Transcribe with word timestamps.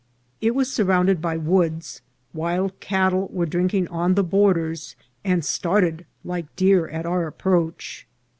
It 0.41 0.55
was 0.55 0.73
sur 0.73 0.85
rounded 0.85 1.21
by 1.21 1.37
woods; 1.37 2.01
wild 2.33 2.79
cattle 2.79 3.29
were 3.31 3.45
drinking 3.45 3.87
on 3.89 4.15
the 4.15 4.23
borders, 4.23 4.95
and 5.23 5.45
started 5.45 6.07
like 6.23 6.55
deer 6.55 6.87
at 6.87 7.05
our 7.05 7.27
approach. 7.27 8.07